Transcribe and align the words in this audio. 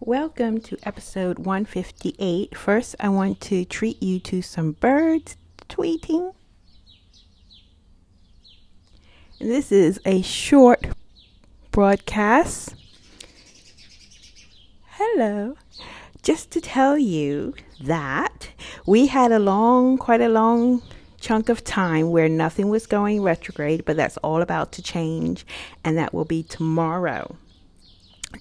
Welcome 0.00 0.60
to 0.60 0.78
episode 0.84 1.40
158. 1.40 2.56
First, 2.56 2.94
I 3.00 3.08
want 3.08 3.40
to 3.40 3.64
treat 3.64 4.00
you 4.00 4.20
to 4.20 4.42
some 4.42 4.72
birds 4.72 5.36
tweeting. 5.68 6.34
This 9.40 9.72
is 9.72 9.98
a 10.06 10.22
short 10.22 10.86
broadcast. 11.72 12.76
Hello. 14.86 15.56
Just 16.22 16.52
to 16.52 16.60
tell 16.60 16.96
you 16.96 17.54
that 17.82 18.50
we 18.86 19.08
had 19.08 19.32
a 19.32 19.40
long, 19.40 19.98
quite 19.98 20.20
a 20.20 20.28
long 20.28 20.80
chunk 21.20 21.48
of 21.48 21.64
time 21.64 22.12
where 22.12 22.28
nothing 22.28 22.68
was 22.68 22.86
going 22.86 23.20
retrograde, 23.20 23.84
but 23.84 23.96
that's 23.96 24.16
all 24.18 24.42
about 24.42 24.70
to 24.72 24.80
change, 24.80 25.44
and 25.84 25.98
that 25.98 26.14
will 26.14 26.24
be 26.24 26.44
tomorrow. 26.44 27.34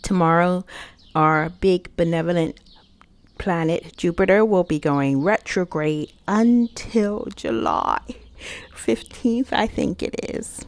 Tomorrow, 0.03 0.65
our 1.17 1.49
big 1.49 1.89
benevolent 1.97 2.59
planet 3.39 3.97
Jupiter 3.97 4.45
will 4.45 4.63
be 4.63 4.77
going 4.77 5.23
retrograde 5.23 6.13
until 6.27 7.27
July 7.35 8.01
15th, 8.75 9.47
I 9.51 9.65
think 9.65 10.03
it 10.03 10.13
is. 10.35 10.61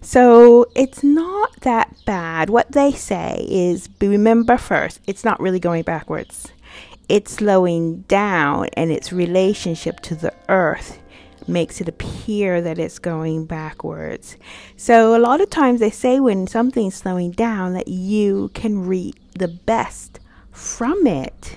So 0.00 0.66
it's 0.76 1.02
not 1.02 1.60
that 1.62 1.96
bad. 2.04 2.48
What 2.48 2.70
they 2.70 2.92
say 2.92 3.44
is 3.50 3.88
remember 4.00 4.56
first, 4.56 5.00
it's 5.08 5.24
not 5.24 5.40
really 5.40 5.58
going 5.58 5.82
backwards. 5.82 6.52
It's 7.08 7.32
slowing 7.32 8.02
down 8.02 8.68
and 8.76 8.92
its 8.92 9.12
relationship 9.12 9.98
to 10.00 10.14
the 10.14 10.32
earth 10.48 11.00
makes 11.48 11.80
it 11.80 11.88
appear 11.88 12.60
that 12.60 12.78
it's 12.78 13.00
going 13.00 13.46
backwards. 13.46 14.36
So, 14.76 15.16
a 15.16 15.18
lot 15.18 15.40
of 15.40 15.50
times 15.50 15.80
they 15.80 15.90
say 15.90 16.20
when 16.20 16.46
something's 16.46 16.94
slowing 16.94 17.32
down 17.32 17.72
that 17.72 17.88
you 17.88 18.52
can 18.54 18.86
reap 18.86 19.16
the 19.38 19.48
best 19.48 20.20
from 20.50 21.06
it. 21.06 21.56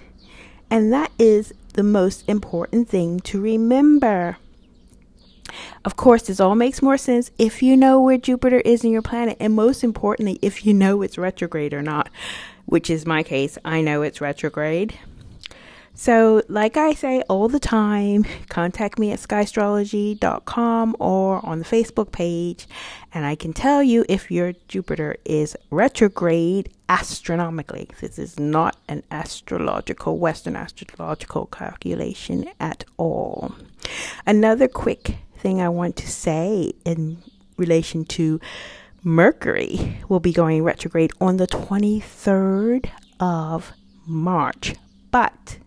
And 0.69 0.91
that 0.91 1.11
is 1.19 1.53
the 1.73 1.83
most 1.83 2.27
important 2.27 2.89
thing 2.89 3.19
to 3.21 3.39
remember. 3.39 4.37
Of 5.83 5.95
course, 5.95 6.23
this 6.23 6.39
all 6.39 6.55
makes 6.55 6.81
more 6.81 6.97
sense 6.97 7.31
if 7.37 7.61
you 7.61 7.77
know 7.77 8.01
where 8.01 8.17
Jupiter 8.17 8.59
is 8.61 8.83
in 8.83 8.91
your 8.91 9.01
planet, 9.01 9.37
and 9.39 9.53
most 9.53 9.83
importantly, 9.83 10.39
if 10.41 10.65
you 10.65 10.73
know 10.73 11.01
it's 11.01 11.17
retrograde 11.17 11.73
or 11.73 11.81
not, 11.81 12.09
which 12.65 12.89
is 12.89 13.05
my 13.05 13.23
case. 13.23 13.57
I 13.63 13.81
know 13.81 14.01
it's 14.01 14.21
retrograde. 14.21 14.97
So, 15.97 16.43
like 16.49 16.75
I 16.75 16.93
say 16.93 17.21
all 17.29 17.47
the 17.47 17.59
time, 17.59 18.25
contact 18.49 18.99
me 18.99 19.11
at 19.11 19.19
skyastrology.com 19.19 20.95
or 20.99 21.45
on 21.45 21.59
the 21.59 21.65
Facebook 21.65 22.11
page, 22.11 22.67
and 23.13 23.25
I 23.25 23.35
can 23.35 23.53
tell 23.53 23.81
you 23.81 24.05
if 24.09 24.29
your 24.29 24.53
Jupiter 24.67 25.15
is 25.23 25.55
retrograde 25.71 26.69
astronomically. 26.89 27.89
This 28.01 28.19
is 28.19 28.37
not 28.37 28.75
an 28.89 29.03
astrological, 29.09 30.17
Western 30.17 30.57
astrological 30.57 31.45
calculation 31.45 32.49
at 32.59 32.83
all. 32.97 33.55
Another 34.25 34.67
quick 34.67 35.15
thing 35.37 35.61
I 35.61 35.69
want 35.69 35.95
to 35.97 36.11
say 36.11 36.73
in 36.83 37.23
relation 37.57 38.03
to 38.05 38.41
Mercury 39.01 39.99
will 40.09 40.19
be 40.19 40.33
going 40.33 40.61
retrograde 40.63 41.13
on 41.21 41.37
the 41.37 41.47
23rd 41.47 42.89
of 43.19 43.71
March, 44.05 44.75
but 45.09 45.57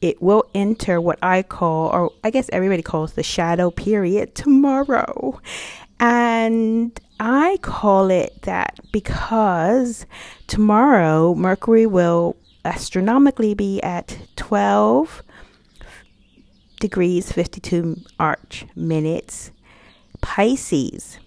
it 0.00 0.20
will 0.22 0.44
enter 0.54 1.00
what 1.00 1.18
I 1.22 1.42
call, 1.42 1.88
or 1.88 2.12
I 2.24 2.30
guess 2.30 2.48
everybody 2.52 2.82
calls 2.82 3.12
the 3.12 3.22
shadow 3.22 3.70
period 3.70 4.34
tomorrow. 4.34 5.40
And 5.98 6.98
I 7.18 7.58
call 7.60 8.10
it 8.10 8.42
that 8.42 8.80
because 8.92 10.06
tomorrow 10.46 11.34
Mercury 11.34 11.86
will 11.86 12.36
astronomically 12.64 13.54
be 13.54 13.80
at 13.82 14.18
12 14.36 15.22
degrees 16.80 17.30
52 17.30 17.96
arch 18.18 18.64
minutes 18.74 19.50
Pisces. 20.22 21.18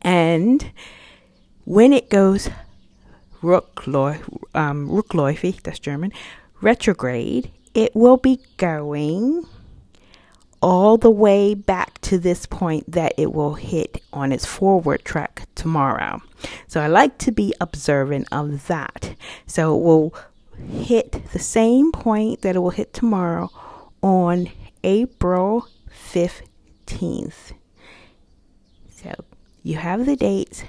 And 0.00 0.70
when 1.64 1.92
it 1.92 2.08
goes 2.10 2.48
Rückläufig, 3.42 4.22
um, 4.54 4.88
Rückläufig, 4.88 5.62
that's 5.62 5.80
German, 5.80 6.12
retrograde, 6.62 7.50
it 7.74 7.94
will 7.94 8.16
be 8.16 8.40
going 8.56 9.46
all 10.62 10.96
the 10.96 11.10
way 11.10 11.54
back 11.54 12.00
to 12.02 12.18
this 12.18 12.46
point 12.46 12.90
that 12.90 13.12
it 13.18 13.32
will 13.32 13.54
hit 13.54 14.00
on 14.12 14.30
its 14.30 14.46
forward 14.46 15.04
track 15.04 15.48
tomorrow. 15.56 16.22
So 16.68 16.80
I 16.80 16.86
like 16.86 17.18
to 17.18 17.32
be 17.32 17.52
observant 17.60 18.28
of 18.30 18.66
that. 18.68 19.16
So 19.46 19.74
it 19.76 19.82
will 19.82 20.14
hit 20.82 21.32
the 21.32 21.38
same 21.40 21.90
point 21.90 22.42
that 22.42 22.54
it 22.54 22.60
will 22.60 22.70
hit 22.70 22.92
tomorrow 22.92 23.50
on 24.02 24.50
April 24.84 25.66
15th. 25.90 27.52
So 28.88 29.12
you 29.62 29.76
have 29.76 30.06
the 30.06 30.16
dates. 30.16 30.62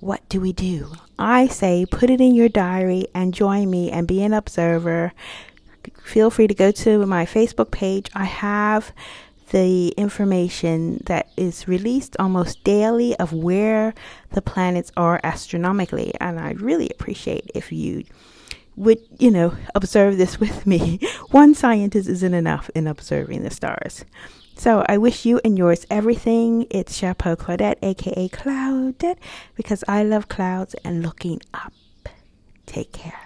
What 0.00 0.28
do 0.28 0.40
we 0.40 0.52
do? 0.52 0.92
I 1.18 1.46
say 1.46 1.86
put 1.86 2.10
it 2.10 2.20
in 2.20 2.34
your 2.34 2.48
diary 2.48 3.06
and 3.14 3.34
join 3.34 3.70
me 3.70 3.90
and 3.90 4.06
be 4.06 4.22
an 4.22 4.32
observer. 4.32 5.12
Feel 6.02 6.30
free 6.30 6.46
to 6.46 6.54
go 6.54 6.70
to 6.70 7.06
my 7.06 7.24
Facebook 7.24 7.70
page. 7.70 8.10
I 8.14 8.24
have 8.24 8.92
the 9.50 9.88
information 9.90 11.00
that 11.06 11.28
is 11.36 11.68
released 11.68 12.16
almost 12.18 12.64
daily 12.64 13.14
of 13.16 13.32
where 13.32 13.94
the 14.30 14.42
planets 14.42 14.90
are 14.96 15.20
astronomically, 15.22 16.12
and 16.20 16.40
I'd 16.40 16.60
really 16.60 16.90
appreciate 16.90 17.50
if 17.54 17.70
you 17.70 18.04
would, 18.76 18.98
you 19.18 19.30
know, 19.30 19.54
observe 19.74 20.16
this 20.16 20.40
with 20.40 20.66
me. 20.66 20.98
One 21.30 21.54
scientist 21.54 22.08
isn't 22.08 22.34
enough 22.34 22.70
in 22.74 22.86
observing 22.86 23.42
the 23.42 23.50
stars. 23.50 24.04
So 24.56 24.84
I 24.88 24.98
wish 24.98 25.26
you 25.26 25.40
and 25.44 25.58
yours 25.58 25.86
everything. 25.90 26.66
It's 26.70 26.96
Chapeau 26.96 27.36
Claudette, 27.36 27.78
aka 27.82 28.28
Cloudette, 28.28 29.18
because 29.56 29.82
I 29.88 30.04
love 30.04 30.28
clouds 30.28 30.74
and 30.84 31.02
looking 31.02 31.40
up. 31.52 31.72
Take 32.66 32.92
care. 32.92 33.23